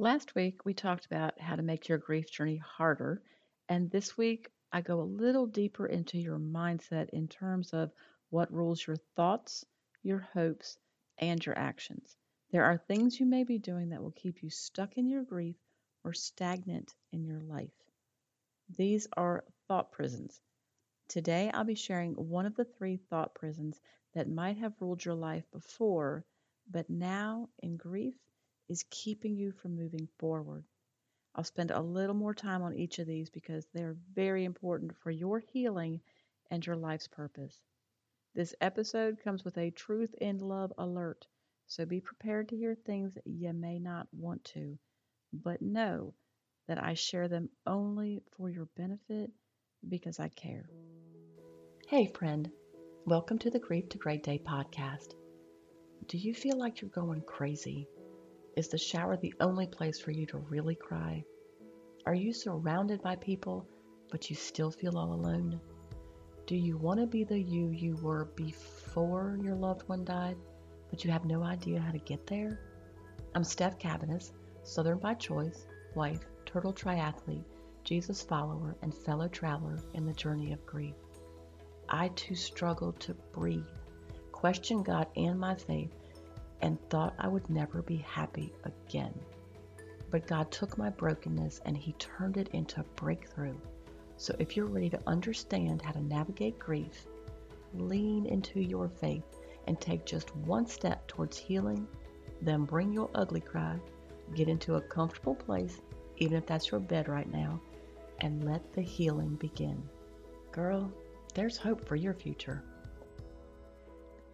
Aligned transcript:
Last 0.00 0.36
week, 0.36 0.64
we 0.64 0.74
talked 0.74 1.06
about 1.06 1.40
how 1.40 1.56
to 1.56 1.62
make 1.62 1.88
your 1.88 1.98
grief 1.98 2.30
journey 2.30 2.58
harder. 2.58 3.20
And 3.68 3.90
this 3.90 4.16
week, 4.16 4.48
I 4.70 4.80
go 4.80 5.00
a 5.00 5.02
little 5.02 5.48
deeper 5.48 5.86
into 5.86 6.18
your 6.18 6.38
mindset 6.38 7.08
in 7.08 7.26
terms 7.26 7.72
of 7.72 7.90
what 8.30 8.52
rules 8.52 8.86
your 8.86 8.98
thoughts, 9.16 9.66
your 10.04 10.20
hopes, 10.20 10.78
and 11.18 11.44
your 11.44 11.58
actions. 11.58 12.16
There 12.52 12.62
are 12.62 12.78
things 12.78 13.18
you 13.18 13.26
may 13.26 13.42
be 13.42 13.58
doing 13.58 13.88
that 13.88 14.00
will 14.00 14.12
keep 14.12 14.40
you 14.40 14.50
stuck 14.50 14.96
in 14.98 15.08
your 15.08 15.24
grief 15.24 15.56
or 16.04 16.12
stagnant 16.12 16.94
in 17.10 17.24
your 17.24 17.40
life. 17.40 17.74
These 18.76 19.08
are 19.16 19.42
thought 19.66 19.90
prisons. 19.90 20.40
Today, 21.08 21.50
I'll 21.52 21.64
be 21.64 21.74
sharing 21.74 22.12
one 22.12 22.46
of 22.46 22.54
the 22.54 22.66
three 22.66 22.98
thought 23.10 23.34
prisons 23.34 23.80
that 24.14 24.30
might 24.30 24.58
have 24.58 24.80
ruled 24.80 25.04
your 25.04 25.16
life 25.16 25.50
before, 25.50 26.24
but 26.70 26.88
now 26.88 27.48
in 27.58 27.76
grief 27.76 28.14
is 28.68 28.84
keeping 28.90 29.36
you 29.36 29.52
from 29.52 29.76
moving 29.76 30.08
forward. 30.18 30.64
I'll 31.34 31.44
spend 31.44 31.70
a 31.70 31.80
little 31.80 32.14
more 32.14 32.34
time 32.34 32.62
on 32.62 32.74
each 32.74 32.98
of 32.98 33.06
these 33.06 33.30
because 33.30 33.66
they're 33.72 33.96
very 34.14 34.44
important 34.44 34.96
for 34.96 35.10
your 35.10 35.38
healing 35.38 36.00
and 36.50 36.64
your 36.64 36.76
life's 36.76 37.08
purpose. 37.08 37.60
This 38.34 38.54
episode 38.60 39.18
comes 39.22 39.44
with 39.44 39.56
a 39.58 39.70
truth 39.70 40.14
and 40.20 40.40
love 40.40 40.72
alert, 40.78 41.26
so 41.66 41.86
be 41.86 42.00
prepared 42.00 42.48
to 42.48 42.56
hear 42.56 42.74
things 42.74 43.16
you 43.24 43.52
may 43.52 43.78
not 43.78 44.08
want 44.12 44.44
to, 44.44 44.78
but 45.32 45.62
know 45.62 46.14
that 46.66 46.82
I 46.82 46.94
share 46.94 47.28
them 47.28 47.48
only 47.66 48.22
for 48.36 48.50
your 48.50 48.66
benefit 48.76 49.30
because 49.88 50.20
I 50.20 50.28
care. 50.28 50.68
Hey, 51.88 52.06
friend, 52.06 52.50
welcome 53.06 53.38
to 53.38 53.50
the 53.50 53.58
Grief 53.58 53.88
to 53.90 53.98
Great 53.98 54.22
Day 54.22 54.38
podcast. 54.38 55.14
Do 56.06 56.18
you 56.18 56.34
feel 56.34 56.58
like 56.58 56.80
you're 56.80 56.90
going 56.90 57.22
crazy? 57.22 57.88
Is 58.58 58.66
the 58.66 58.76
shower 58.76 59.16
the 59.16 59.34
only 59.38 59.68
place 59.68 60.00
for 60.00 60.10
you 60.10 60.26
to 60.26 60.38
really 60.38 60.74
cry? 60.74 61.22
Are 62.06 62.14
you 62.14 62.32
surrounded 62.32 63.00
by 63.00 63.14
people, 63.14 63.64
but 64.10 64.28
you 64.28 64.34
still 64.34 64.72
feel 64.72 64.98
all 64.98 65.12
alone? 65.12 65.60
Do 66.44 66.56
you 66.56 66.76
want 66.76 66.98
to 66.98 67.06
be 67.06 67.22
the 67.22 67.38
you 67.38 67.68
you 67.68 67.94
were 68.02 68.24
before 68.34 69.38
your 69.40 69.54
loved 69.54 69.88
one 69.88 70.04
died, 70.04 70.38
but 70.90 71.04
you 71.04 71.10
have 71.12 71.24
no 71.24 71.44
idea 71.44 71.78
how 71.78 71.92
to 71.92 72.00
get 72.00 72.26
there? 72.26 72.58
I'm 73.36 73.44
Steph 73.44 73.78
Cabanis, 73.78 74.32
Southern 74.64 74.98
by 74.98 75.14
choice, 75.14 75.68
wife, 75.94 76.26
turtle 76.44 76.72
triathlete, 76.72 77.44
Jesus 77.84 78.22
follower, 78.22 78.76
and 78.82 78.92
fellow 78.92 79.28
traveler 79.28 79.78
in 79.94 80.04
the 80.04 80.12
journey 80.14 80.52
of 80.52 80.66
grief. 80.66 80.96
I 81.88 82.08
too 82.08 82.34
struggled 82.34 82.98
to 83.02 83.14
breathe, 83.14 83.68
question 84.32 84.82
God 84.82 85.06
and 85.14 85.38
my 85.38 85.54
faith, 85.54 85.94
and 86.60 86.78
thought 86.88 87.14
I 87.18 87.28
would 87.28 87.48
never 87.48 87.82
be 87.82 87.96
happy 87.96 88.52
again. 88.64 89.14
But 90.10 90.26
God 90.26 90.50
took 90.50 90.78
my 90.78 90.90
brokenness 90.90 91.60
and 91.64 91.76
He 91.76 91.92
turned 91.92 92.36
it 92.36 92.48
into 92.48 92.80
a 92.80 93.00
breakthrough. 93.00 93.56
So 94.16 94.34
if 94.38 94.56
you're 94.56 94.66
ready 94.66 94.90
to 94.90 95.00
understand 95.06 95.82
how 95.82 95.92
to 95.92 96.02
navigate 96.02 96.58
grief, 96.58 97.06
lean 97.74 98.26
into 98.26 98.60
your 98.60 98.88
faith 98.88 99.24
and 99.66 99.80
take 99.80 100.04
just 100.04 100.34
one 100.36 100.66
step 100.66 101.06
towards 101.06 101.36
healing, 101.36 101.86
then 102.40 102.64
bring 102.64 102.92
your 102.92 103.10
ugly 103.14 103.40
cry, 103.40 103.76
get 104.34 104.48
into 104.48 104.76
a 104.76 104.80
comfortable 104.80 105.34
place, 105.34 105.80
even 106.16 106.36
if 106.36 106.46
that's 106.46 106.70
your 106.70 106.80
bed 106.80 107.08
right 107.08 107.30
now, 107.32 107.60
and 108.20 108.44
let 108.44 108.72
the 108.72 108.82
healing 108.82 109.36
begin. 109.36 109.80
Girl, 110.50 110.90
there's 111.34 111.56
hope 111.56 111.86
for 111.86 111.96
your 111.96 112.14
future. 112.14 112.64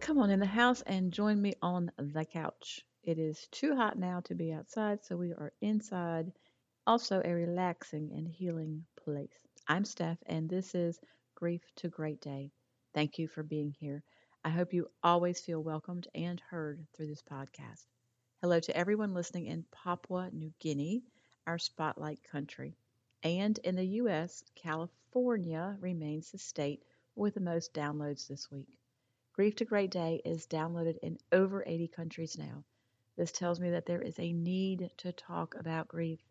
Come 0.05 0.19
on 0.19 0.29
in 0.29 0.39
the 0.39 0.45
house 0.45 0.83
and 0.83 1.11
join 1.11 1.41
me 1.41 1.55
on 1.63 1.91
the 1.97 2.25
couch. 2.25 2.85
It 3.01 3.17
is 3.17 3.47
too 3.49 3.75
hot 3.75 3.97
now 3.97 4.19
to 4.25 4.35
be 4.35 4.53
outside, 4.53 5.03
so 5.03 5.17
we 5.17 5.31
are 5.31 5.51
inside. 5.61 6.31
Also, 6.85 7.23
a 7.25 7.33
relaxing 7.33 8.11
and 8.13 8.27
healing 8.27 8.85
place. 9.03 9.33
I'm 9.67 9.83
Steph, 9.83 10.19
and 10.27 10.47
this 10.47 10.75
is 10.75 10.99
Grief 11.33 11.63
to 11.77 11.89
Great 11.89 12.21
Day. 12.21 12.51
Thank 12.93 13.17
you 13.17 13.27
for 13.27 13.41
being 13.41 13.71
here. 13.79 14.03
I 14.43 14.49
hope 14.49 14.73
you 14.73 14.91
always 15.01 15.41
feel 15.41 15.63
welcomed 15.63 16.07
and 16.13 16.39
heard 16.39 16.85
through 16.93 17.07
this 17.07 17.23
podcast. 17.23 17.87
Hello 18.43 18.59
to 18.59 18.77
everyone 18.77 19.15
listening 19.15 19.47
in 19.47 19.65
Papua 19.71 20.29
New 20.31 20.53
Guinea, 20.59 21.01
our 21.47 21.57
spotlight 21.57 22.21
country. 22.21 22.77
And 23.23 23.57
in 23.63 23.75
the 23.75 23.87
U.S., 24.03 24.43
California 24.53 25.75
remains 25.79 26.29
the 26.29 26.37
state 26.37 26.83
with 27.15 27.33
the 27.33 27.39
most 27.39 27.73
downloads 27.73 28.27
this 28.27 28.51
week. 28.51 28.67
Grief 29.35 29.53
to 29.57 29.65
Great 29.65 29.91
Day 29.91 30.21
is 30.23 30.47
downloaded 30.47 30.97
in 30.99 31.17
over 31.33 31.61
80 31.67 31.89
countries 31.89 32.37
now. 32.37 32.63
This 33.17 33.33
tells 33.33 33.59
me 33.59 33.71
that 33.71 33.85
there 33.85 34.01
is 34.01 34.17
a 34.17 34.31
need 34.31 34.89
to 34.99 35.11
talk 35.11 35.55
about 35.55 35.89
grief 35.89 36.21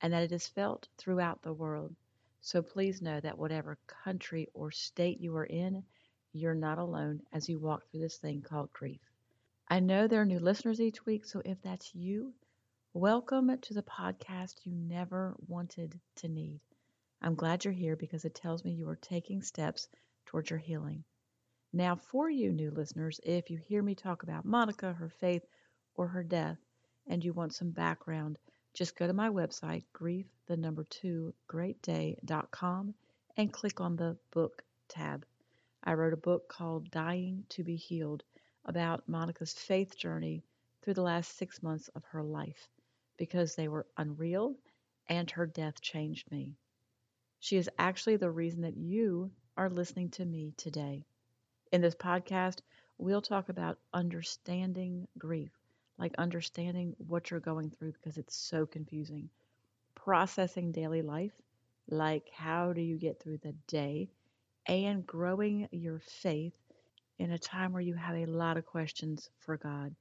and 0.00 0.14
that 0.14 0.22
it 0.22 0.32
is 0.32 0.48
felt 0.48 0.88
throughout 0.96 1.42
the 1.42 1.52
world. 1.52 1.94
So 2.40 2.62
please 2.62 3.02
know 3.02 3.20
that 3.20 3.36
whatever 3.36 3.76
country 3.86 4.48
or 4.54 4.70
state 4.70 5.20
you 5.20 5.36
are 5.36 5.44
in, 5.44 5.84
you're 6.32 6.54
not 6.54 6.78
alone 6.78 7.20
as 7.34 7.50
you 7.50 7.58
walk 7.58 7.84
through 7.90 8.00
this 8.00 8.16
thing 8.16 8.40
called 8.40 8.72
grief. 8.72 9.02
I 9.68 9.80
know 9.80 10.08
there 10.08 10.22
are 10.22 10.24
new 10.24 10.40
listeners 10.40 10.80
each 10.80 11.04
week, 11.04 11.26
so 11.26 11.42
if 11.44 11.60
that's 11.60 11.94
you, 11.94 12.32
welcome 12.94 13.58
to 13.60 13.74
the 13.74 13.82
podcast 13.82 14.64
you 14.64 14.72
never 14.72 15.36
wanted 15.48 16.00
to 16.16 16.28
need. 16.28 16.60
I'm 17.20 17.34
glad 17.34 17.66
you're 17.66 17.74
here 17.74 17.96
because 17.96 18.24
it 18.24 18.34
tells 18.34 18.64
me 18.64 18.72
you 18.72 18.88
are 18.88 18.96
taking 18.96 19.42
steps 19.42 19.86
towards 20.24 20.48
your 20.48 20.60
healing. 20.60 21.04
Now, 21.76 21.96
for 21.96 22.30
you 22.30 22.52
new 22.52 22.70
listeners, 22.70 23.18
if 23.24 23.50
you 23.50 23.58
hear 23.58 23.82
me 23.82 23.96
talk 23.96 24.22
about 24.22 24.44
Monica, 24.44 24.92
her 24.92 25.08
faith, 25.08 25.44
or 25.96 26.06
her 26.06 26.22
death, 26.22 26.58
and 27.08 27.24
you 27.24 27.32
want 27.32 27.52
some 27.52 27.72
background, 27.72 28.38
just 28.74 28.96
go 28.96 29.08
to 29.08 29.12
my 29.12 29.28
website, 29.28 29.82
grief, 29.92 30.26
the 30.46 30.56
number 30.56 30.84
two, 30.84 31.34
greatday.com, 31.48 32.94
and 33.36 33.52
click 33.52 33.80
on 33.80 33.96
the 33.96 34.16
book 34.30 34.62
tab. 34.86 35.26
I 35.82 35.94
wrote 35.94 36.12
a 36.12 36.16
book 36.16 36.48
called 36.48 36.92
Dying 36.92 37.44
to 37.48 37.64
be 37.64 37.74
Healed 37.74 38.22
about 38.64 39.08
Monica's 39.08 39.52
faith 39.52 39.96
journey 39.96 40.44
through 40.80 40.94
the 40.94 41.02
last 41.02 41.36
six 41.36 41.60
months 41.60 41.88
of 41.88 42.04
her 42.04 42.22
life 42.22 42.68
because 43.16 43.56
they 43.56 43.66
were 43.66 43.88
unreal 43.96 44.54
and 45.08 45.28
her 45.32 45.46
death 45.46 45.80
changed 45.80 46.30
me. 46.30 46.54
She 47.40 47.56
is 47.56 47.68
actually 47.80 48.18
the 48.18 48.30
reason 48.30 48.60
that 48.60 48.76
you 48.76 49.32
are 49.56 49.68
listening 49.68 50.10
to 50.10 50.24
me 50.24 50.54
today. 50.56 51.04
In 51.74 51.80
this 51.80 51.96
podcast, 51.96 52.60
we'll 52.98 53.20
talk 53.20 53.48
about 53.48 53.80
understanding 53.92 55.08
grief, 55.18 55.50
like 55.98 56.14
understanding 56.18 56.94
what 56.98 57.32
you're 57.32 57.40
going 57.40 57.70
through 57.70 57.94
because 57.94 58.16
it's 58.16 58.36
so 58.36 58.64
confusing, 58.64 59.28
processing 59.96 60.70
daily 60.70 61.02
life, 61.02 61.32
like 61.88 62.30
how 62.32 62.72
do 62.72 62.80
you 62.80 62.96
get 62.96 63.18
through 63.18 63.38
the 63.38 63.56
day, 63.66 64.08
and 64.68 65.04
growing 65.04 65.66
your 65.72 65.98
faith 65.98 66.52
in 67.18 67.32
a 67.32 67.38
time 67.38 67.72
where 67.72 67.82
you 67.82 67.94
have 67.94 68.14
a 68.14 68.26
lot 68.26 68.56
of 68.56 68.64
questions 68.64 69.28
for 69.40 69.56
God. 69.56 69.96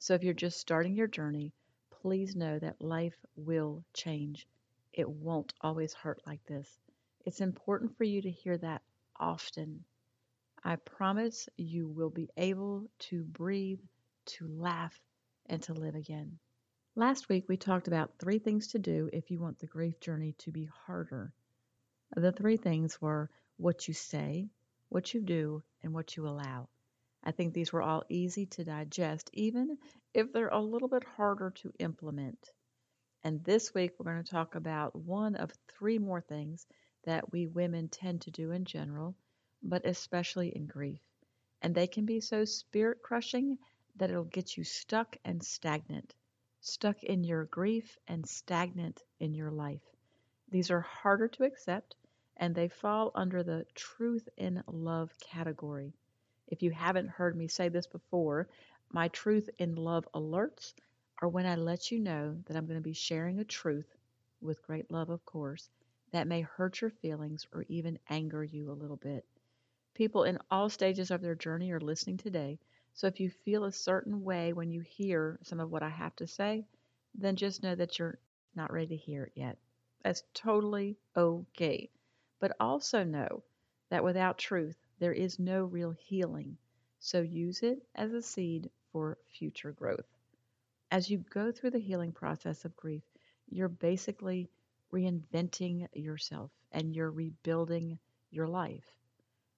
So 0.00 0.14
if 0.14 0.24
you're 0.24 0.34
just 0.34 0.58
starting 0.58 0.96
your 0.96 1.06
journey, 1.06 1.52
please 1.92 2.34
know 2.34 2.58
that 2.58 2.82
life 2.82 3.24
will 3.36 3.84
change. 3.94 4.48
It 4.92 5.08
won't 5.08 5.54
always 5.60 5.94
hurt 5.94 6.20
like 6.26 6.44
this. 6.46 6.80
It's 7.24 7.40
important 7.40 7.96
for 7.96 8.02
you 8.02 8.20
to 8.20 8.30
hear 8.32 8.58
that 8.58 8.82
often 9.14 9.84
I 10.66 10.76
promise 10.76 11.46
you 11.58 11.86
will 11.88 12.08
be 12.08 12.30
able 12.38 12.90
to 13.10 13.22
breathe, 13.22 13.80
to 14.26 14.48
laugh, 14.48 14.98
and 15.46 15.62
to 15.64 15.74
live 15.74 15.94
again. 15.94 16.38
Last 16.96 17.28
week, 17.28 17.44
we 17.48 17.58
talked 17.58 17.86
about 17.86 18.18
three 18.18 18.38
things 18.38 18.68
to 18.68 18.78
do 18.78 19.10
if 19.12 19.30
you 19.30 19.38
want 19.38 19.58
the 19.58 19.66
grief 19.66 20.00
journey 20.00 20.32
to 20.38 20.50
be 20.50 20.64
harder. 20.86 21.34
The 22.16 22.32
three 22.32 22.56
things 22.56 22.98
were 23.02 23.28
what 23.58 23.88
you 23.88 23.94
say, 23.94 24.48
what 24.88 25.12
you 25.12 25.20
do, 25.20 25.62
and 25.82 25.92
what 25.92 26.16
you 26.16 26.26
allow. 26.26 26.70
I 27.22 27.32
think 27.32 27.52
these 27.52 27.72
were 27.72 27.82
all 27.82 28.04
easy 28.08 28.46
to 28.46 28.64
digest, 28.64 29.28
even 29.34 29.76
if 30.14 30.32
they're 30.32 30.48
a 30.48 30.60
little 30.60 30.88
bit 30.88 31.04
harder 31.04 31.50
to 31.50 31.72
implement. 31.78 32.52
And 33.22 33.44
this 33.44 33.74
week, 33.74 33.92
we're 33.98 34.10
going 34.10 34.24
to 34.24 34.30
talk 34.30 34.54
about 34.54 34.96
one 34.96 35.34
of 35.34 35.52
three 35.68 35.98
more 35.98 36.22
things 36.22 36.66
that 37.04 37.32
we 37.32 37.46
women 37.48 37.88
tend 37.88 38.22
to 38.22 38.30
do 38.30 38.50
in 38.52 38.64
general, 38.64 39.14
but 39.64 39.86
especially 39.86 40.54
in 40.54 40.66
grief. 40.66 41.00
And 41.62 41.74
they 41.74 41.88
can 41.88 42.04
be 42.04 42.20
so 42.20 42.44
spirit 42.44 43.02
crushing 43.02 43.58
that 43.96 44.10
it'll 44.10 44.24
get 44.24 44.56
you 44.56 44.64
stuck 44.64 45.16
and 45.24 45.42
stagnant, 45.42 46.14
stuck 46.60 47.02
in 47.02 47.24
your 47.24 47.46
grief 47.46 47.98
and 48.06 48.28
stagnant 48.28 49.02
in 49.18 49.34
your 49.34 49.50
life. 49.50 49.82
These 50.50 50.70
are 50.70 50.82
harder 50.82 51.28
to 51.28 51.44
accept 51.44 51.96
and 52.36 52.54
they 52.54 52.68
fall 52.68 53.10
under 53.14 53.42
the 53.42 53.66
truth 53.74 54.28
in 54.36 54.62
love 54.66 55.18
category. 55.20 55.94
If 56.46 56.62
you 56.62 56.70
haven't 56.70 57.08
heard 57.08 57.36
me 57.36 57.48
say 57.48 57.68
this 57.68 57.86
before, 57.86 58.48
my 58.92 59.08
truth 59.08 59.48
in 59.58 59.76
love 59.76 60.06
alerts 60.14 60.74
are 61.22 61.28
when 61.28 61.46
I 61.46 61.56
let 61.56 61.90
you 61.90 62.00
know 62.00 62.36
that 62.46 62.56
I'm 62.56 62.66
going 62.66 62.78
to 62.78 62.82
be 62.84 62.92
sharing 62.92 63.38
a 63.38 63.44
truth, 63.44 63.86
with 64.40 64.62
great 64.62 64.90
love, 64.90 65.10
of 65.10 65.24
course, 65.24 65.70
that 66.12 66.26
may 66.26 66.42
hurt 66.42 66.80
your 66.80 66.90
feelings 66.90 67.46
or 67.52 67.64
even 67.68 67.98
anger 68.10 68.44
you 68.44 68.70
a 68.70 68.72
little 68.72 68.96
bit. 68.96 69.24
People 69.94 70.24
in 70.24 70.38
all 70.50 70.68
stages 70.68 71.10
of 71.10 71.22
their 71.22 71.34
journey 71.34 71.70
are 71.70 71.80
listening 71.80 72.16
today. 72.16 72.58
So 72.92 73.06
if 73.06 73.20
you 73.20 73.30
feel 73.30 73.64
a 73.64 73.72
certain 73.72 74.22
way 74.22 74.52
when 74.52 74.70
you 74.70 74.80
hear 74.80 75.38
some 75.42 75.60
of 75.60 75.70
what 75.70 75.82
I 75.82 75.88
have 75.88 76.14
to 76.16 76.26
say, 76.26 76.66
then 77.14 77.36
just 77.36 77.62
know 77.62 77.74
that 77.74 77.98
you're 77.98 78.18
not 78.54 78.72
ready 78.72 78.88
to 78.88 78.96
hear 78.96 79.24
it 79.24 79.32
yet. 79.36 79.58
That's 80.02 80.24
totally 80.34 80.98
okay. 81.16 81.90
But 82.40 82.56
also 82.60 83.04
know 83.04 83.42
that 83.88 84.04
without 84.04 84.38
truth, 84.38 84.76
there 84.98 85.12
is 85.12 85.38
no 85.38 85.64
real 85.64 85.92
healing. 85.92 86.58
So 86.98 87.22
use 87.22 87.62
it 87.62 87.86
as 87.94 88.12
a 88.12 88.22
seed 88.22 88.70
for 88.92 89.18
future 89.28 89.72
growth. 89.72 90.06
As 90.90 91.10
you 91.10 91.18
go 91.18 91.52
through 91.52 91.70
the 91.70 91.78
healing 91.78 92.12
process 92.12 92.64
of 92.64 92.76
grief, 92.76 93.02
you're 93.48 93.68
basically 93.68 94.50
reinventing 94.92 95.88
yourself 95.94 96.50
and 96.72 96.94
you're 96.94 97.10
rebuilding 97.10 97.98
your 98.30 98.48
life. 98.48 99.03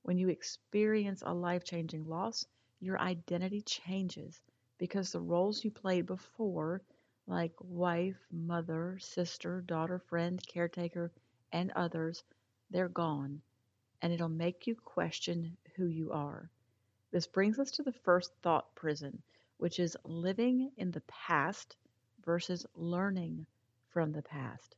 When 0.07 0.19
you 0.19 0.29
experience 0.29 1.25
a 1.27 1.35
life 1.35 1.65
changing 1.65 2.05
loss, 2.05 2.47
your 2.79 2.97
identity 3.01 3.61
changes 3.63 4.41
because 4.79 5.11
the 5.11 5.21
roles 5.21 5.65
you 5.65 5.73
played 5.73 6.07
before, 6.07 6.81
like 7.27 7.53
wife, 7.59 8.15
mother, 8.31 8.99
sister, 9.01 9.63
daughter, 9.63 9.99
friend, 9.99 10.41
caretaker, 10.47 11.11
and 11.51 11.73
others, 11.73 12.23
they're 12.71 12.89
gone. 12.89 13.43
And 14.01 14.13
it'll 14.13 14.29
make 14.29 14.69
you 14.69 14.77
question 14.77 15.57
who 15.75 15.89
you 15.89 16.13
are. 16.13 16.49
This 17.11 17.27
brings 17.27 17.59
us 17.59 17.73
to 17.73 17.83
the 17.83 17.91
first 17.91 18.33
thought 18.45 18.73
prison, 18.77 19.21
which 19.57 19.81
is 19.81 19.97
living 20.05 20.71
in 20.77 20.93
the 20.93 21.03
past 21.09 21.75
versus 22.25 22.65
learning 22.77 23.45
from 23.89 24.13
the 24.13 24.23
past. 24.23 24.77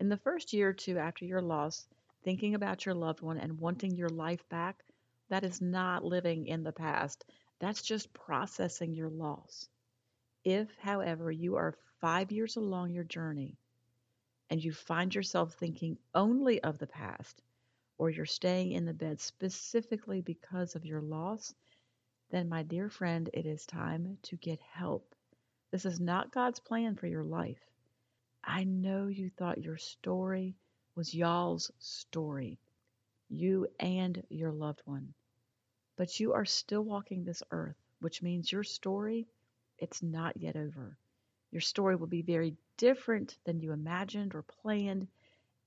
In 0.00 0.10
the 0.10 0.18
first 0.18 0.52
year 0.52 0.68
or 0.68 0.74
two 0.74 0.98
after 0.98 1.24
your 1.24 1.40
loss, 1.40 1.88
thinking 2.24 2.54
about 2.54 2.84
your 2.86 2.94
loved 2.94 3.20
one 3.20 3.38
and 3.38 3.60
wanting 3.60 3.96
your 3.96 4.08
life 4.08 4.48
back, 4.48 4.84
that 5.28 5.44
is 5.44 5.60
not 5.60 6.04
living 6.04 6.46
in 6.46 6.62
the 6.62 6.72
past. 6.72 7.24
That's 7.60 7.82
just 7.82 8.12
processing 8.12 8.94
your 8.94 9.10
loss. 9.10 9.68
If, 10.44 10.68
however, 10.78 11.30
you 11.30 11.56
are 11.56 11.76
five 12.00 12.32
years 12.32 12.56
along 12.56 12.90
your 12.90 13.04
journey 13.04 13.56
and 14.48 14.62
you 14.62 14.72
find 14.72 15.14
yourself 15.14 15.54
thinking 15.54 15.98
only 16.14 16.62
of 16.62 16.78
the 16.78 16.86
past, 16.86 17.42
or 17.98 18.10
you're 18.10 18.26
staying 18.26 18.72
in 18.72 18.86
the 18.86 18.94
bed 18.94 19.20
specifically 19.20 20.22
because 20.22 20.74
of 20.74 20.86
your 20.86 21.02
loss, 21.02 21.54
then, 22.30 22.48
my 22.48 22.62
dear 22.62 22.88
friend, 22.88 23.28
it 23.34 23.46
is 23.46 23.66
time 23.66 24.16
to 24.22 24.36
get 24.36 24.58
help. 24.72 25.14
This 25.70 25.84
is 25.84 26.00
not 26.00 26.32
God's 26.32 26.60
plan 26.60 26.96
for 26.96 27.06
your 27.06 27.24
life. 27.24 27.60
I 28.42 28.64
know 28.64 29.08
you 29.08 29.30
thought 29.30 29.62
your 29.62 29.76
story 29.76 30.56
was 30.94 31.14
y'all's 31.14 31.70
story, 31.78 32.58
you 33.28 33.66
and 33.78 34.22
your 34.28 34.52
loved 34.52 34.82
one. 34.84 35.14
But 35.96 36.18
you 36.18 36.32
are 36.32 36.44
still 36.44 36.82
walking 36.82 37.24
this 37.24 37.42
earth, 37.50 37.76
which 38.00 38.22
means 38.22 38.50
your 38.50 38.64
story, 38.64 39.28
it's 39.78 40.02
not 40.02 40.36
yet 40.36 40.56
over. 40.56 40.96
Your 41.50 41.60
story 41.60 41.96
will 41.96 42.06
be 42.06 42.22
very 42.22 42.56
different 42.76 43.36
than 43.44 43.60
you 43.60 43.72
imagined 43.72 44.34
or 44.34 44.42
planned, 44.42 45.08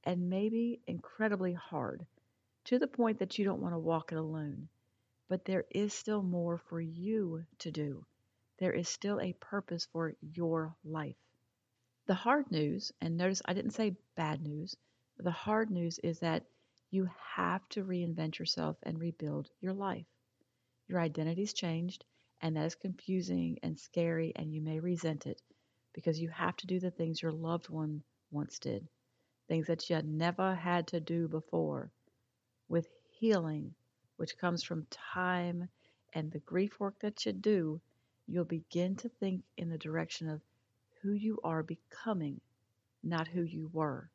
and 0.04 0.30
maybe 0.30 0.80
incredibly 0.88 1.54
hard, 1.54 2.06
to 2.66 2.80
the 2.80 2.88
point 2.88 3.20
that 3.20 3.38
you 3.38 3.46
don't 3.46 3.62
want 3.62 3.74
to 3.74 3.80
walk 3.80 4.12
it 4.12 4.18
alone. 4.18 4.68
But 5.30 5.46
there 5.46 5.66
is 5.72 5.94
still 5.94 6.22
more 6.22 6.58
for 6.58 6.82
you 6.82 7.46
to 7.60 7.72
do. 7.72 8.06
There 8.58 8.74
is 8.74 8.88
still 8.90 9.20
a 9.20 9.34
purpose 9.34 9.86
for 9.92 10.14
your 10.22 10.76
life. 10.84 11.16
The 12.06 12.14
hard 12.14 12.52
news, 12.52 12.92
and 13.02 13.18
notice 13.18 13.42
I 13.46 13.54
didn't 13.54 13.72
say 13.72 13.96
bad 14.16 14.42
news, 14.42 14.76
the 15.18 15.32
hard 15.32 15.70
news 15.70 16.00
is 16.00 16.20
that 16.20 16.46
you 16.92 17.10
have 17.36 17.68
to 17.70 17.84
reinvent 17.84 18.40
yourself 18.40 18.78
and 18.84 19.00
rebuild 19.00 19.50
your 19.62 19.74
life. 19.74 20.06
Your 20.88 21.00
identity's 21.00 21.54
changed, 21.54 22.06
and 22.42 22.56
that 22.56 22.66
is 22.66 22.76
confusing 22.76 23.58
and 23.64 23.80
scary, 23.80 24.34
and 24.36 24.54
you 24.54 24.62
may 24.62 24.80
resent 24.80 25.26
it 25.26 25.42
because 25.94 26.20
you 26.20 26.30
have 26.30 26.56
to 26.58 26.68
do 26.68 26.80
the 26.80 26.92
things 26.92 27.22
your 27.22 27.32
loved 27.32 27.70
one 27.70 28.04
once 28.32 28.60
did, 28.60 28.88
things 29.48 29.68
that 29.68 29.90
you 29.90 29.96
had 29.96 30.08
never 30.08 30.56
had 30.56 30.88
to 30.88 31.00
do 31.00 31.28
before. 31.28 31.92
With 32.68 32.88
healing, 33.12 33.74
which 34.18 34.38
comes 34.38 34.64
from 34.64 34.88
time 34.90 35.70
and 36.14 36.32
the 36.32 36.40
grief 36.40 36.80
work 36.80 37.00
that 37.00 37.26
you 37.26 37.34
do, 37.34 37.82
you'll 38.28 38.46
begin 38.46 38.96
to 38.98 39.10
think 39.10 39.44
in 39.58 39.70
the 39.70 39.78
direction 39.78 40.30
of 40.30 40.42
who 41.02 41.12
you 41.14 41.40
are 41.44 41.64
becoming, 41.64 42.42
not 43.04 43.28
who 43.28 43.44
you 43.44 43.70
were. 43.74 44.10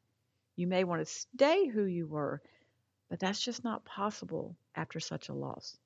You 0.59 0.67
may 0.67 0.83
want 0.83 1.01
to 1.01 1.05
stay 1.07 1.69
who 1.69 1.85
you 1.85 2.09
were, 2.09 2.43
but 3.09 3.21
that's 3.21 3.41
just 3.41 3.63
not 3.63 3.85
possible 3.85 4.57
after 4.75 4.99
such 4.99 5.29
a 5.29 5.33
loss. 5.33 5.79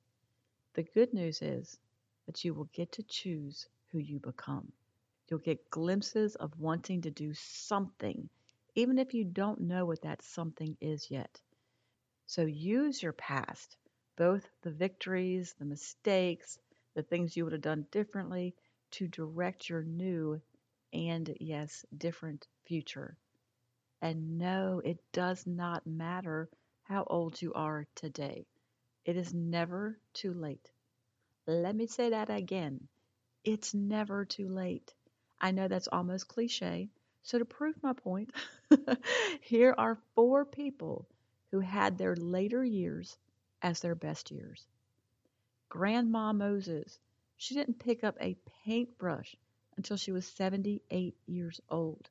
The 0.73 0.81
good 0.81 1.13
news 1.13 1.43
is 1.43 1.77
that 2.25 2.43
you 2.43 2.55
will 2.55 2.67
get 2.73 2.91
to 2.93 3.03
choose 3.03 3.67
who 3.91 3.99
you 3.99 4.17
become. 4.17 4.71
You'll 5.29 5.41
get 5.41 5.69
glimpses 5.69 6.33
of 6.37 6.59
wanting 6.59 7.03
to 7.03 7.11
do 7.11 7.35
something, 7.35 8.27
even 8.73 8.97
if 8.97 9.13
you 9.13 9.25
don't 9.25 9.61
know 9.61 9.85
what 9.85 10.01
that 10.01 10.23
something 10.23 10.75
is 10.81 11.11
yet. 11.11 11.39
So 12.25 12.41
use 12.41 13.03
your 13.03 13.13
past, 13.13 13.77
both 14.15 14.49
the 14.63 14.71
victories, 14.71 15.53
the 15.59 15.65
mistakes, 15.65 16.57
the 16.95 17.03
things 17.03 17.37
you 17.37 17.43
would 17.43 17.53
have 17.53 17.61
done 17.61 17.85
differently, 17.91 18.55
to 18.93 19.07
direct 19.07 19.69
your 19.69 19.83
new 19.83 20.41
and, 20.91 21.37
yes, 21.39 21.85
different 21.95 22.47
future. 22.65 23.19
And 24.03 24.37
no, 24.37 24.83
it 24.85 24.99
does 25.13 25.47
not 25.47 25.87
matter 25.87 26.47
how 26.83 27.05
old 27.05 27.41
you 27.41 27.53
are 27.55 27.87
today. 27.95 28.45
It 29.05 29.17
is 29.17 29.33
never 29.33 29.99
too 30.13 30.35
late. 30.35 30.71
Let 31.47 31.75
me 31.75 31.87
say 31.87 32.09
that 32.09 32.29
again. 32.29 32.87
It's 33.43 33.73
never 33.73 34.25
too 34.25 34.49
late. 34.49 34.93
I 35.41 35.51
know 35.51 35.67
that's 35.67 35.87
almost 35.87 36.27
cliche. 36.27 36.89
So, 37.23 37.39
to 37.39 37.45
prove 37.45 37.81
my 37.83 37.93
point, 37.93 38.31
here 39.41 39.75
are 39.77 40.01
four 40.15 40.45
people 40.45 41.07
who 41.51 41.61
had 41.61 41.97
their 41.97 42.15
later 42.15 42.63
years 42.63 43.17
as 43.61 43.79
their 43.81 43.95
best 43.95 44.31
years. 44.31 44.67
Grandma 45.69 46.31
Moses, 46.31 46.99
she 47.35 47.53
didn't 47.53 47.79
pick 47.79 48.03
up 48.05 48.15
a 48.21 48.37
paintbrush 48.63 49.35
until 49.75 49.97
she 49.97 50.13
was 50.13 50.25
78 50.25 51.17
years 51.27 51.59
old. 51.69 52.09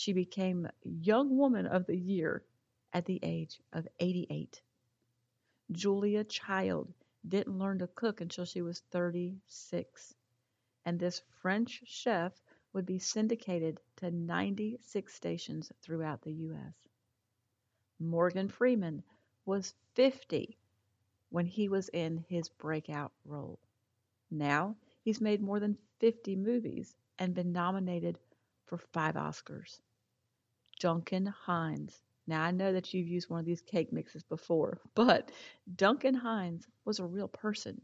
She 0.00 0.12
became 0.12 0.70
Young 0.84 1.36
Woman 1.36 1.66
of 1.66 1.86
the 1.86 1.96
Year 1.96 2.44
at 2.92 3.04
the 3.04 3.18
age 3.20 3.58
of 3.72 3.88
88. 3.98 4.62
Julia 5.72 6.22
Child 6.22 6.94
didn't 7.26 7.58
learn 7.58 7.80
to 7.80 7.88
cook 7.88 8.20
until 8.20 8.44
she 8.44 8.62
was 8.62 8.78
36. 8.92 10.14
And 10.84 11.00
this 11.00 11.20
French 11.42 11.82
chef 11.84 12.40
would 12.72 12.86
be 12.86 13.00
syndicated 13.00 13.80
to 13.96 14.12
96 14.12 15.12
stations 15.12 15.72
throughout 15.82 16.22
the 16.22 16.32
U.S. 16.32 16.74
Morgan 17.98 18.48
Freeman 18.48 19.02
was 19.46 19.74
50 19.94 20.56
when 21.30 21.46
he 21.46 21.68
was 21.68 21.88
in 21.88 22.24
his 22.28 22.48
breakout 22.48 23.12
role. 23.24 23.58
Now 24.30 24.76
he's 25.02 25.20
made 25.20 25.42
more 25.42 25.58
than 25.58 25.76
50 25.98 26.36
movies 26.36 26.94
and 27.18 27.34
been 27.34 27.52
nominated 27.52 28.20
for 28.64 28.78
five 28.78 29.16
Oscars. 29.16 29.80
Duncan 30.78 31.26
Hines 31.26 32.02
now, 32.28 32.42
I 32.42 32.50
know 32.50 32.74
that 32.74 32.92
you've 32.92 33.08
used 33.08 33.30
one 33.30 33.40
of 33.40 33.46
these 33.46 33.62
cake 33.62 33.90
mixes 33.90 34.22
before, 34.22 34.82
but 34.94 35.32
Duncan 35.76 36.12
Hines 36.12 36.68
was 36.84 36.98
a 36.98 37.06
real 37.06 37.26
person 37.26 37.80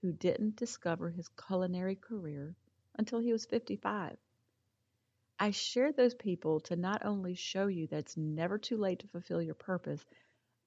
who 0.00 0.12
didn't 0.12 0.54
discover 0.54 1.10
his 1.10 1.28
culinary 1.30 1.96
career 1.96 2.54
until 2.94 3.18
he 3.18 3.32
was 3.32 3.44
55. 3.46 4.16
I 5.40 5.50
share 5.50 5.90
those 5.90 6.14
people 6.14 6.60
to 6.60 6.76
not 6.76 7.04
only 7.04 7.34
show 7.34 7.66
you 7.66 7.88
that 7.88 7.98
it's 7.98 8.16
never 8.16 8.56
too 8.56 8.76
late 8.76 9.00
to 9.00 9.08
fulfill 9.08 9.42
your 9.42 9.56
purpose, 9.56 10.06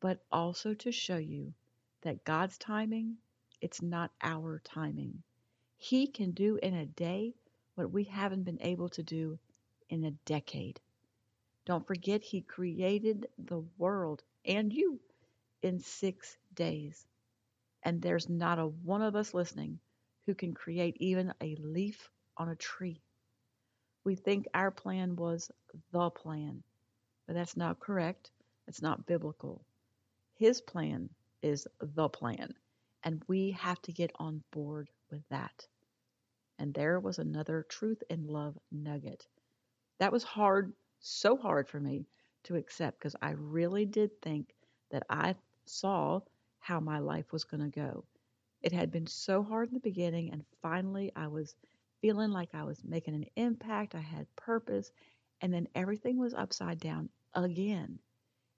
but 0.02 0.26
also 0.30 0.74
to 0.74 0.92
show 0.92 1.16
you 1.16 1.54
that 2.02 2.26
God's 2.26 2.58
timing, 2.58 3.16
it's 3.62 3.82
not 3.82 4.12
our 4.22 4.60
timing. 4.66 5.24
He 5.78 6.06
can 6.06 6.32
do 6.32 6.58
in 6.58 6.74
a 6.74 6.86
day 6.86 7.34
what 7.76 7.92
we 7.92 8.04
haven't 8.04 8.44
been 8.44 8.62
able 8.62 8.90
to 8.90 9.04
do 9.04 9.40
in 9.88 10.04
a 10.04 10.12
decade. 10.12 10.82
Don't 11.72 11.88
forget, 11.88 12.24
He 12.24 12.42
created 12.42 13.28
the 13.40 13.62
world 13.78 14.24
and 14.46 14.74
you 14.74 15.00
in 15.63 15.80
six 15.80 16.38
days. 16.54 17.08
And 17.84 18.01
there's 18.01 18.30
not 18.30 18.60
a 18.60 18.68
one 18.68 19.01
of 19.01 19.16
us 19.16 19.34
listening 19.34 19.80
who 20.25 20.36
can 20.36 20.54
create 20.54 20.98
even 21.00 21.34
a 21.42 21.56
leaf 21.58 22.12
on 22.38 22.50
a 22.50 22.56
tree. 22.56 23.01
We 24.04 24.16
think 24.16 24.48
our 24.54 24.72
plan 24.72 25.16
was 25.16 25.51
the 25.92 26.10
plan, 26.12 26.63
but 27.28 27.34
that's 27.36 27.58
not 27.58 27.80
correct. 27.80 28.32
It's 28.68 28.82
not 28.82 29.06
biblical. 29.08 29.66
His 30.36 30.62
plan 30.62 31.10
is 31.42 31.68
the 31.80 32.10
plan, 32.10 32.56
and 33.04 33.24
we 33.28 33.51
have 33.51 33.82
to 33.84 33.94
get 33.94 34.12
on 34.18 34.44
board 34.51 34.90
with 35.12 35.28
that. 35.30 35.68
And 36.60 36.74
there 36.74 37.00
was 37.00 37.20
another 37.20 37.63
truth 37.63 38.04
and 38.10 38.28
love 38.28 38.58
nugget. 38.72 39.28
That 40.00 40.12
was 40.13 40.24
hard 40.24 40.74
so 41.01 41.36
hard 41.38 41.67
for 41.67 41.79
me 41.79 42.08
to 42.43 42.55
accept 42.55 43.00
because 43.00 43.15
I 43.22 43.31
really 43.31 43.86
did 43.86 44.22
think 44.22 44.55
that 44.91 45.03
I 45.10 45.36
saw 45.65 46.22
how 46.60 46.79
my 46.79 47.00
life 47.00 47.34
was 47.34 47.43
going 47.43 47.63
to 47.63 47.70
go. 47.79 48.05
It 48.62 48.72
had 48.74 48.91
been 48.91 49.08
so 49.08 49.43
hard 49.43 49.70
in 49.70 49.75
the 49.75 49.81
beginning, 49.81 50.31
and 50.31 50.46
finally 50.62 51.12
I 51.15 51.27
was 51.27 51.55
feeling 52.01 52.31
like 52.31 52.55
I 52.55 52.63
was 52.63 52.84
making 52.84 53.15
an 53.15 53.25
impact, 53.36 53.96
I 53.96 54.00
had 54.01 54.34
purpose, 54.36 54.91
and 55.41 55.53
then 55.53 55.67
everything 55.75 56.17
was 56.17 56.34
upside 56.34 56.79
down 56.79 57.10
again. 57.36 58.00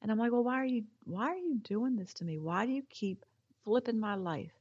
And 0.02 0.12
I'm 0.12 0.18
like, 0.20 0.32
well, 0.32 0.44
why 0.44 0.56
are 0.62 0.66
you 0.66 0.86
why 1.06 1.28
are 1.30 1.38
you 1.38 1.58
doing 1.60 1.96
this 1.96 2.14
to 2.16 2.26
me? 2.26 2.38
Why 2.40 2.66
do 2.66 2.72
you 2.74 2.84
keep 2.84 3.26
flipping 3.64 4.00
my 4.00 4.16
life? 4.16 4.54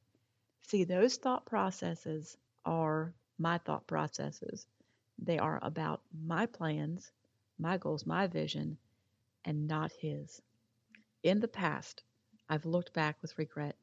See, 0.63 0.85
those 0.85 1.17
thought 1.17 1.47
processes 1.47 2.37
are 2.65 3.15
my 3.39 3.59
thought 3.59 3.87
processes. 3.87 4.67
They 5.19 5.39
are 5.39 5.59
about 5.63 6.03
my 6.13 6.47
plans, 6.47 7.13
my 7.63 7.79
goals, 7.79 8.05
my 8.05 8.27
vision, 8.27 8.77
and 9.45 9.69
not 9.69 9.93
his. 9.93 10.43
In 11.23 11.39
the 11.39 11.49
past, 11.49 12.03
I've 12.49 12.67
looked 12.67 12.93
back 12.93 13.17
with 13.23 13.39
regret 13.39 13.77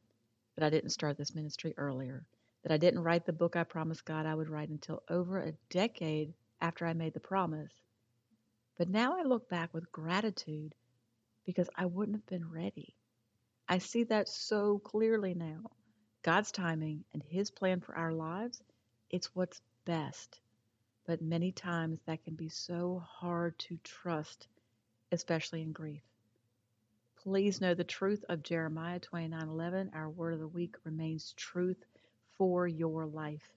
that 0.56 0.66
I 0.66 0.70
didn't 0.70 0.90
start 0.90 1.18
this 1.18 1.34
ministry 1.34 1.74
earlier, 1.78 2.26
that 2.64 2.74
I 2.74 2.78
didn't 2.78 3.04
write 3.04 3.26
the 3.26 3.32
book 3.32 3.56
I 3.56 3.64
promised 3.64 4.04
God 4.04 4.26
I 4.26 4.36
would 4.36 4.50
write 4.50 4.70
until 4.70 5.02
over 5.10 5.40
a 5.40 5.54
decade 5.70 6.34
after 6.60 6.86
I 6.86 6.94
made 6.94 7.14
the 7.14 7.22
promise. 7.22 7.72
But 8.78 8.90
now 8.90 9.18
I 9.18 9.24
look 9.24 9.50
back 9.50 9.74
with 9.74 9.92
gratitude 9.92 10.76
because 11.46 11.70
I 11.76 11.86
wouldn't 11.86 12.18
have 12.18 12.26
been 12.26 12.52
ready. 12.52 12.94
I 13.70 13.78
see 13.78 14.04
that 14.04 14.28
so 14.28 14.80
clearly 14.80 15.34
now. 15.34 15.72
God's 16.22 16.52
timing 16.52 17.06
and 17.14 17.24
His 17.24 17.50
plan 17.50 17.80
for 17.80 17.96
our 17.96 18.12
lives, 18.12 18.62
it's 19.10 19.34
what's 19.34 19.62
best. 19.86 20.42
But 21.10 21.24
many 21.24 21.52
times 21.52 22.00
that 22.06 22.24
can 22.24 22.36
be 22.36 22.50
so 22.50 23.00
hard 23.04 23.58
to 23.58 23.80
trust, 23.84 24.48
especially 25.12 25.64
in 25.64 25.72
grief. 25.72 26.04
Please 27.16 27.60
know 27.60 27.74
the 27.74 27.84
truth 27.84 28.24
of 28.30 28.44
Jeremiah 28.44 29.00
29:11. 29.00 29.90
Our 29.96 30.08
word 30.08 30.36
of 30.36 30.40
the 30.40 30.48
week 30.48 30.76
remains 30.84 31.34
truth 31.34 31.84
for 32.38 32.68
your 32.68 33.08
life. 33.08 33.52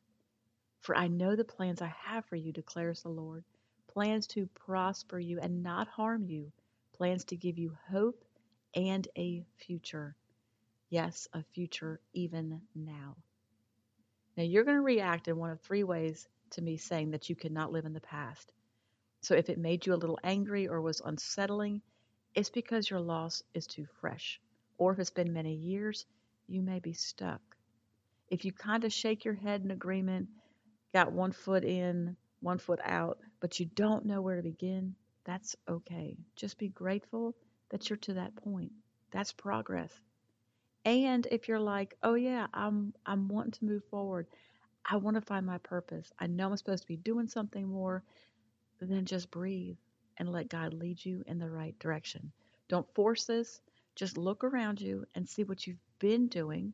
For 0.81 0.97
I 0.97 1.09
know 1.09 1.37
the 1.37 1.45
plans 1.45 1.83
I 1.83 1.89
have 1.89 2.25
for 2.25 2.37
you, 2.37 2.53
declares 2.53 3.03
the 3.03 3.11
Lord 3.11 3.45
plans 3.87 4.27
to 4.29 4.47
prosper 4.47 5.19
you 5.19 5.39
and 5.39 5.63
not 5.63 5.89
harm 5.89 6.25
you, 6.25 6.51
plans 6.95 7.23
to 7.27 7.37
give 7.37 7.59
you 7.59 7.77
hope 7.91 8.25
and 8.75 9.07
a 9.19 9.45
future. 9.59 10.17
Yes, 10.89 11.29
a 11.35 11.43
future 11.43 12.01
even 12.15 12.63
now. 12.75 13.15
Now, 14.39 14.45
you're 14.45 14.65
going 14.65 14.79
to 14.79 14.83
react 14.83 15.29
in 15.29 15.37
one 15.37 15.51
of 15.51 15.61
three 15.61 15.85
ways 15.85 16.27
to 16.53 16.63
me 16.63 16.77
saying 16.77 17.11
that 17.13 17.29
you 17.29 17.37
cannot 17.37 17.73
live 17.73 17.85
in 17.87 17.93
the 17.93 18.01
past. 18.01 18.53
So, 19.23 19.35
if 19.35 19.51
it 19.51 19.59
made 19.59 19.87
you 19.87 19.95
a 19.95 19.97
little 20.03 20.19
angry 20.23 20.69
or 20.69 20.81
was 20.81 21.01
unsettling, 21.01 21.83
it's 22.35 22.51
because 22.51 22.91
your 22.91 23.01
loss 23.01 23.43
is 23.55 23.67
too 23.67 23.87
fresh. 24.01 24.41
Or 24.79 24.93
if 24.93 24.99
it's 24.99 25.11
been 25.11 25.33
many 25.33 25.55
years, 25.55 26.07
you 26.49 26.63
may 26.63 26.81
be 26.81 26.93
stuck. 26.93 27.43
If 28.31 28.45
you 28.45 28.53
kind 28.53 28.85
of 28.85 28.93
shake 28.93 29.25
your 29.25 29.35
head 29.35 29.63
in 29.63 29.71
agreement, 29.71 30.29
got 30.93 31.13
one 31.13 31.33
foot 31.33 31.65
in, 31.65 32.17
one 32.41 32.59
foot 32.59 32.81
out, 32.85 33.19
but 33.41 33.61
you 33.61 33.67
don't 33.67 34.07
know 34.07 34.21
where 34.23 34.37
to 34.37 34.43
begin, 34.43 34.97
that's 35.25 35.57
okay. 35.69 36.17
Just 36.37 36.59
be 36.59 36.69
grateful 36.69 37.35
that 37.71 37.89
you're 37.91 37.97
to 37.99 38.15
that 38.15 38.37
point. 38.37 38.73
That's 39.13 39.33
progress. 39.33 39.93
And 40.85 41.27
if 41.31 41.49
you're 41.49 41.61
like, 41.61 41.97
"Oh 42.03 42.15
yeah, 42.15 42.47
I'm 42.55 42.95
I'm 43.07 43.29
wanting 43.29 43.53
to 43.53 43.65
move 43.65 43.85
forward. 43.91 44.27
I 44.85 44.97
want 44.97 45.15
to 45.17 45.21
find 45.21 45.47
my 45.47 45.59
purpose. 45.59 46.13
I 46.19 46.27
know 46.27 46.51
I'm 46.51 46.57
supposed 46.57 46.83
to 46.83 46.89
be 46.89 46.97
doing 46.97 47.29
something 47.29 47.67
more." 47.67 48.03
than 48.87 49.05
just 49.05 49.31
breathe 49.31 49.77
and 50.17 50.31
let 50.31 50.49
God 50.49 50.75
lead 50.75 51.05
you 51.05 51.23
in 51.27 51.39
the 51.39 51.51
right 51.51 51.79
direction. 51.79 52.33
Don't 52.69 52.93
force 52.95 53.25
this. 53.25 53.61
Just 53.95 54.17
look 54.17 54.45
around 54.45 54.81
you 54.81 55.07
and 55.15 55.29
see 55.29 55.45
what 55.45 55.67
you've 55.67 55.79
been 55.99 56.29
doing 56.29 56.73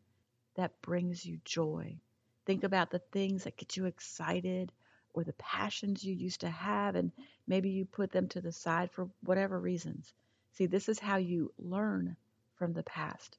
that 0.55 0.81
brings 0.83 1.25
you 1.25 1.39
joy. 1.45 1.99
Think 2.47 2.65
about 2.65 2.91
the 2.91 3.01
things 3.13 3.45
that 3.45 3.57
get 3.57 3.77
you 3.77 3.87
excited 3.87 4.73
or 5.13 5.25
the 5.25 5.33
passions 5.35 6.05
you 6.05 6.15
used 6.15 6.41
to 6.41 6.51
have, 6.51 6.95
and 6.95 7.11
maybe 7.47 7.71
you 7.71 7.85
put 7.85 8.11
them 8.11 8.29
to 8.29 8.41
the 8.41 8.53
side 8.53 8.91
for 8.91 9.09
whatever 9.23 9.59
reasons. 9.59 10.13
See, 10.53 10.67
this 10.67 10.89
is 10.89 10.99
how 10.99 11.17
you 11.17 11.53
learn 11.59 12.17
from 12.55 12.73
the 12.73 12.83
past 12.85 13.37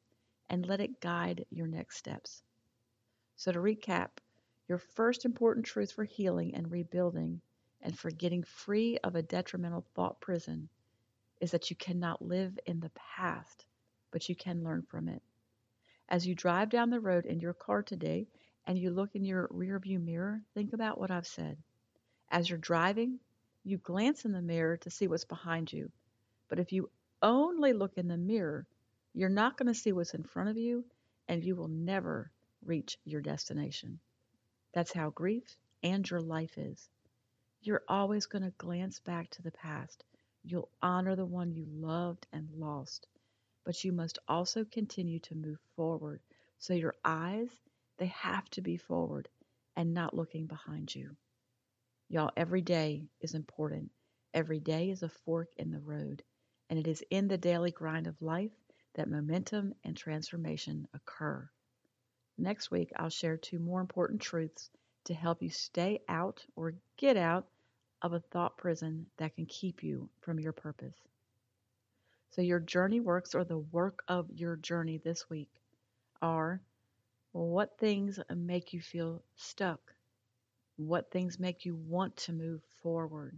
and 0.50 0.66
let 0.66 0.80
it 0.82 1.00
guide 1.00 1.46
your 1.50 1.68
next 1.68 1.98
steps. 1.98 2.42
So, 3.36 3.52
to 3.52 3.60
recap, 3.60 4.10
your 4.70 4.78
first 4.78 5.26
important 5.26 5.66
truth 5.66 5.92
for 5.92 6.04
healing 6.04 6.54
and 6.54 6.72
rebuilding 6.72 7.42
and 7.82 7.98
for 7.98 8.12
getting 8.12 8.44
free 8.44 9.00
of 9.04 9.16
a 9.16 9.24
detrimental 9.24 9.84
thought 9.96 10.22
prison 10.22 10.70
is 11.42 11.52
that 11.52 11.72
you 11.72 11.76
cannot 11.76 12.22
live 12.22 12.58
in 12.68 12.80
the 12.80 12.92
past, 12.92 13.66
but 14.12 14.30
you 14.30 14.36
can 14.36 14.64
learn 14.64 14.84
from 14.84 15.10
it. 15.10 15.24
As 16.08 16.28
you 16.28 16.36
drive 16.36 16.70
down 16.70 16.92
the 16.92 17.00
road 17.00 17.26
in 17.26 17.40
your 17.40 17.54
car 17.54 17.82
today 17.82 18.28
and 18.68 18.78
you 18.78 18.92
look 18.92 19.16
in 19.16 19.26
your 19.26 19.48
rearview 19.48 20.00
mirror, 20.00 20.40
think 20.54 20.74
about 20.74 21.00
what 21.00 21.10
I've 21.10 21.26
said. 21.26 21.58
As 22.30 22.48
you're 22.48 22.60
driving, 22.60 23.20
you 23.64 23.78
glance 23.78 24.24
in 24.24 24.32
the 24.32 24.42
mirror 24.42 24.78
to 24.78 24.92
see 24.92 25.08
what's 25.08 25.26
behind 25.26 25.74
you. 25.74 25.92
But 26.48 26.60
if 26.60 26.72
you 26.72 26.92
only 27.24 27.74
look 27.74 27.98
in 27.98 28.08
the 28.08 28.18
mirror, 28.18 28.68
you're 29.16 29.30
not 29.30 29.58
going 29.58 29.68
to 29.68 29.80
see 29.80 29.94
what's 29.94 30.14
in 30.14 30.24
front 30.24 30.50
of 30.50 30.58
you 30.58 30.86
and 31.28 31.44
you 31.44 31.56
will 31.56 31.68
never 31.70 32.32
reach 32.64 33.00
your 33.04 33.22
destination. 33.22 34.00
That's 34.74 34.94
how 34.94 35.10
grief 35.10 35.58
and 35.84 36.10
your 36.10 36.22
life 36.22 36.58
is. 36.58 36.90
You're 37.62 37.84
always 37.88 38.26
going 38.26 38.44
to 38.44 38.52
glance 38.58 39.00
back 39.00 39.30
to 39.32 39.42
the 39.42 39.52
past. 39.52 40.04
You'll 40.44 40.70
honor 40.82 41.16
the 41.16 41.26
one 41.26 41.52
you 41.52 41.66
loved 41.68 42.28
and 42.32 42.50
lost. 42.56 43.08
But 43.66 43.84
you 43.84 43.92
must 43.92 44.20
also 44.28 44.66
continue 44.66 45.20
to 45.20 45.36
move 45.36 45.60
forward. 45.76 46.22
So 46.60 46.74
your 46.74 46.96
eyes, 47.04 47.50
they 47.98 48.08
have 48.08 48.50
to 48.52 48.62
be 48.62 48.78
forward 48.78 49.28
and 49.76 49.94
not 49.94 50.16
looking 50.16 50.48
behind 50.48 50.94
you. 50.96 51.16
Y'all, 52.08 52.32
every 52.38 52.62
day 52.62 53.08
is 53.22 53.36
important. 53.36 53.92
Every 54.34 54.60
day 54.60 54.90
is 54.90 55.04
a 55.04 55.10
fork 55.10 55.50
in 55.58 55.72
the 55.72 55.80
road, 55.80 56.24
and 56.70 56.80
it 56.80 56.88
is 56.88 57.04
in 57.10 57.28
the 57.28 57.38
daily 57.38 57.72
grind 57.72 58.08
of 58.08 58.22
life 58.22 58.52
that 58.96 59.10
momentum 59.10 59.74
and 59.84 59.96
transformation 59.96 60.88
occur. 60.94 61.50
Next 62.40 62.72
week, 62.72 62.92
I'll 62.96 63.10
share 63.10 63.38
two 63.38 63.60
more 63.60 63.82
important 63.82 64.22
truths 64.22 64.70
to 65.06 65.14
help 65.14 65.42
you 65.42 65.50
stay 65.50 66.02
out 66.08 66.46
or 66.56 66.74
get 66.98 67.18
out 67.18 67.48
of 68.02 68.14
a 68.14 68.20
thought 68.20 68.58
prison 68.58 69.06
that 69.18 69.36
can 69.36 69.46
keep 69.46 69.84
you 69.84 70.10
from 70.22 70.40
your 70.40 70.54
purpose. 70.54 70.96
So, 72.32 72.42
your 72.42 72.60
journey 72.60 73.00
works 73.00 73.36
or 73.36 73.44
the 73.44 73.58
work 73.58 74.04
of 74.08 74.30
your 74.32 74.56
journey 74.56 74.98
this 74.98 75.30
week 75.30 75.50
are 76.22 76.62
what 77.34 77.78
things 77.78 78.20
make 78.34 78.74
you 78.74 78.82
feel 78.82 79.22
stuck? 79.36 79.94
what 80.80 81.12
things 81.12 81.40
make 81.40 81.66
you 81.66 81.76
want 81.76 82.16
to 82.16 82.32
move 82.32 82.62
forward. 82.82 83.38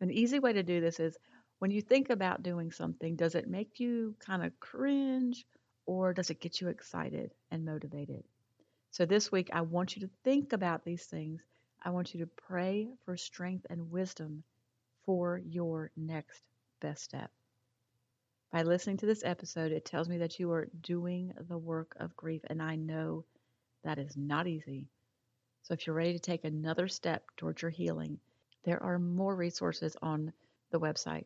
An 0.00 0.10
easy 0.10 0.38
way 0.38 0.52
to 0.52 0.62
do 0.62 0.80
this 0.80 1.00
is 1.00 1.18
when 1.58 1.72
you 1.72 1.82
think 1.82 2.10
about 2.10 2.44
doing 2.44 2.70
something, 2.70 3.16
does 3.16 3.34
it 3.34 3.48
make 3.48 3.80
you 3.80 4.14
kind 4.20 4.44
of 4.44 4.58
cringe 4.60 5.44
or 5.90 6.14
does 6.14 6.30
it 6.30 6.38
get 6.38 6.60
you 6.60 6.68
excited 6.68 7.32
and 7.50 7.64
motivated? 7.64 8.22
So 8.92 9.06
this 9.06 9.32
week, 9.32 9.50
I 9.52 9.62
want 9.62 9.96
you 9.96 10.02
to 10.02 10.10
think 10.22 10.52
about 10.52 10.84
these 10.84 11.04
things. 11.04 11.42
I 11.82 11.90
want 11.90 12.14
you 12.14 12.20
to 12.20 12.30
pray 12.46 12.90
for 13.04 13.16
strength 13.16 13.66
and 13.68 13.90
wisdom 13.90 14.44
for 15.04 15.38
your 15.38 15.90
next 15.96 16.44
best 16.78 17.02
step. 17.02 17.32
By 18.52 18.62
listening 18.62 18.98
to 18.98 19.06
this 19.06 19.24
episode, 19.24 19.72
it 19.72 19.84
tells 19.84 20.08
me 20.08 20.18
that 20.18 20.38
you 20.38 20.52
are 20.52 20.68
doing 20.80 21.34
the 21.48 21.58
work 21.58 21.96
of 21.98 22.14
grief, 22.14 22.42
and 22.46 22.62
I 22.62 22.76
know 22.76 23.24
that 23.82 23.98
is 23.98 24.16
not 24.16 24.46
easy. 24.46 24.86
So 25.64 25.74
if 25.74 25.88
you're 25.88 25.96
ready 25.96 26.12
to 26.12 26.20
take 26.20 26.44
another 26.44 26.86
step 26.86 27.24
towards 27.36 27.62
your 27.62 27.72
healing, 27.72 28.20
there 28.62 28.80
are 28.80 29.00
more 29.00 29.34
resources 29.34 29.96
on 30.00 30.32
the 30.70 30.78
website. 30.78 31.24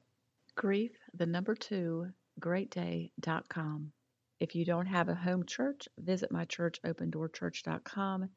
Grief, 0.54 0.92
the 1.12 1.26
number 1.26 1.54
two, 1.54 2.08
greatday.com. 2.40 3.92
If 4.40 4.54
you 4.54 4.64
don't 4.64 4.86
have 4.86 5.08
a 5.08 5.14
home 5.14 5.44
church, 5.46 5.88
visit 5.98 6.32
my 6.32 6.44
church, 6.44 6.80
opendoorchurch.com. 6.82 8.28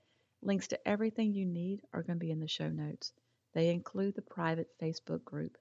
Links 0.42 0.68
to 0.68 0.88
everything 0.88 1.34
you 1.34 1.46
need 1.46 1.82
are 1.94 2.04
going 2.04 2.20
to 2.20 2.26
be 2.26 2.32
in 2.32 2.40
the 2.40 2.48
show 2.48 2.70
notes. 2.70 3.14
They 3.54 3.70
include 3.70 4.16
the 4.16 4.22
private 4.22 4.70
Facebook 4.82 5.24
group. 5.24 5.58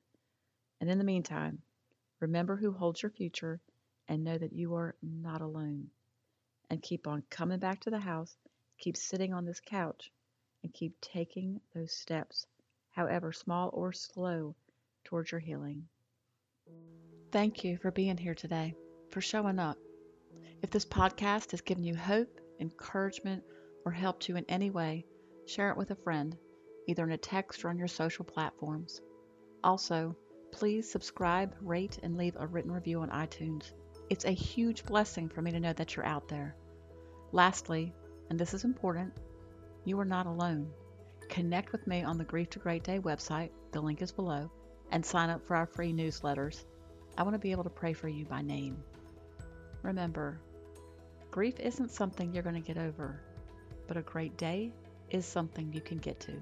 And 0.80 0.90
in 0.90 0.98
the 0.98 1.04
meantime, 1.04 1.62
remember 2.20 2.56
who 2.56 2.72
holds 2.72 3.02
your 3.02 3.10
future 3.10 3.60
and 4.08 4.22
know 4.22 4.36
that 4.36 4.52
you 4.52 4.74
are 4.74 4.94
not 5.02 5.40
alone. 5.40 5.88
And 6.68 6.82
keep 6.82 7.06
on 7.06 7.22
coming 7.30 7.58
back 7.58 7.80
to 7.80 7.90
the 7.90 7.98
house, 7.98 8.36
keep 8.78 8.96
sitting 8.96 9.32
on 9.32 9.46
this 9.46 9.60
couch, 9.60 10.10
and 10.62 10.74
keep 10.74 11.00
taking 11.00 11.60
those 11.74 11.92
steps, 11.92 12.46
however 12.90 13.32
small 13.32 13.70
or 13.72 13.92
slow, 13.92 14.54
towards 15.04 15.30
your 15.30 15.40
healing. 15.40 15.88
Thank 17.32 17.64
you 17.64 17.78
for 17.78 17.90
being 17.90 18.16
here 18.16 18.34
today, 18.34 18.74
for 19.10 19.20
showing 19.20 19.58
up. 19.58 19.78
If 20.66 20.72
this 20.72 20.84
podcast 20.84 21.52
has 21.52 21.60
given 21.60 21.84
you 21.84 21.94
hope, 21.94 22.40
encouragement, 22.58 23.44
or 23.84 23.92
helped 23.92 24.28
you 24.28 24.34
in 24.34 24.44
any 24.48 24.70
way, 24.70 25.06
share 25.46 25.70
it 25.70 25.76
with 25.76 25.92
a 25.92 26.02
friend, 26.02 26.36
either 26.88 27.04
in 27.04 27.12
a 27.12 27.16
text 27.16 27.64
or 27.64 27.68
on 27.68 27.78
your 27.78 27.86
social 27.86 28.24
platforms. 28.24 29.00
Also, 29.62 30.16
please 30.50 30.90
subscribe, 30.90 31.54
rate, 31.60 32.00
and 32.02 32.16
leave 32.16 32.34
a 32.34 32.48
written 32.48 32.72
review 32.72 33.00
on 33.00 33.10
iTunes. 33.10 33.70
It's 34.10 34.24
a 34.24 34.32
huge 34.32 34.84
blessing 34.84 35.28
for 35.28 35.40
me 35.40 35.52
to 35.52 35.60
know 35.60 35.72
that 35.72 35.94
you're 35.94 36.04
out 36.04 36.26
there. 36.26 36.56
Lastly, 37.30 37.94
and 38.28 38.36
this 38.36 38.52
is 38.52 38.64
important, 38.64 39.12
you 39.84 39.96
are 40.00 40.04
not 40.04 40.26
alone. 40.26 40.68
Connect 41.28 41.70
with 41.70 41.86
me 41.86 42.02
on 42.02 42.18
the 42.18 42.24
Grief 42.24 42.50
to 42.50 42.58
Great 42.58 42.82
Day 42.82 42.98
website, 42.98 43.50
the 43.70 43.80
link 43.80 44.02
is 44.02 44.10
below, 44.10 44.50
and 44.90 45.06
sign 45.06 45.30
up 45.30 45.46
for 45.46 45.54
our 45.54 45.66
free 45.66 45.92
newsletters. 45.92 46.64
I 47.16 47.22
want 47.22 47.36
to 47.36 47.38
be 47.38 47.52
able 47.52 47.62
to 47.62 47.70
pray 47.70 47.92
for 47.92 48.08
you 48.08 48.24
by 48.24 48.42
name. 48.42 48.82
Remember, 49.84 50.40
grief 51.36 51.60
isn't 51.60 51.90
something 51.90 52.32
you're 52.32 52.42
going 52.42 52.54
to 52.54 52.66
get 52.66 52.78
over, 52.78 53.20
but 53.86 53.98
a 53.98 54.00
great 54.00 54.34
day 54.38 54.72
is 55.10 55.26
something 55.26 55.70
you 55.70 55.82
can 55.82 55.98
get 55.98 56.18
to. 56.18 56.32